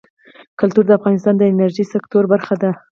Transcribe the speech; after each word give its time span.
کلتور 0.59 0.83
د 0.87 0.91
افغانستان 0.99 1.33
د 1.37 1.43
انرژۍ 1.51 1.85
سکتور 1.93 2.23
برخه 2.33 2.55
ده. 2.61 2.71